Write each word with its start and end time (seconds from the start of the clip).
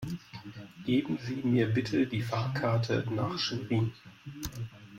Geben 0.83 1.19
Sie 1.21 1.35
mir 1.43 1.67
bitte 1.67 2.07
die 2.07 2.23
Fahrkarte 2.23 3.05
nach 3.11 3.37
Schwerin 3.37 3.93